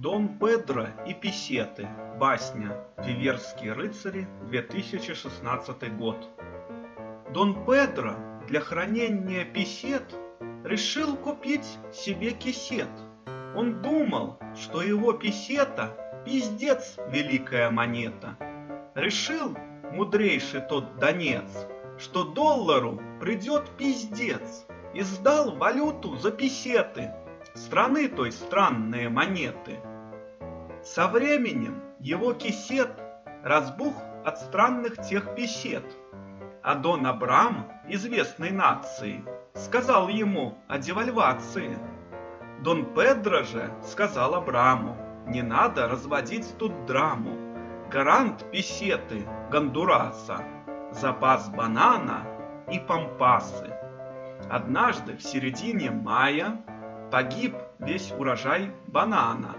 [0.00, 1.88] Дон Педро и Песеты.
[2.20, 2.76] Басня.
[2.98, 4.28] Виверские рыцари.
[4.48, 6.16] 2016 год.
[7.34, 8.14] Дон Педро
[8.46, 10.14] для хранения песет
[10.62, 12.86] решил купить себе кисет.
[13.56, 18.36] Он думал, что его песета пиздец великая монета.
[18.94, 19.56] Решил
[19.90, 21.66] мудрейший тот донец,
[21.98, 24.64] что доллару придет пиздец.
[24.94, 27.12] И сдал валюту за песеты,
[27.58, 29.80] страны той странные монеты.
[30.82, 32.90] Со временем его кисет
[33.42, 33.94] разбух
[34.24, 35.84] от странных тех песет.
[36.62, 41.78] А Дон Абрам, известной нации, сказал ему о девальвации.
[42.62, 47.36] Дон Педро же сказал Абраму, не надо разводить тут драму.
[47.90, 50.42] Гарант песеты Гондураса,
[50.92, 52.24] запас банана
[52.70, 53.74] и пампасы.
[54.50, 56.58] Однажды в середине мая
[57.10, 59.56] погиб весь урожай банана.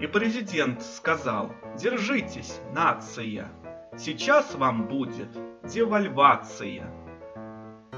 [0.00, 3.48] И президент сказал, держитесь, нация,
[3.96, 5.28] сейчас вам будет
[5.64, 6.90] девальвация.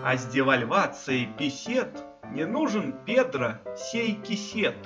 [0.05, 4.77] А с девальвацией писет не нужен Педро сей кисет.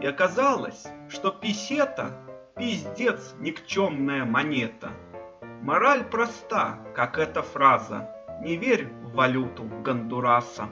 [0.00, 2.12] И оказалось, что писета–
[2.56, 4.90] пиздец никчемная монета.
[5.60, 8.10] Мораль проста, как эта фраза–
[8.42, 10.68] не верь в валюту Гондураса.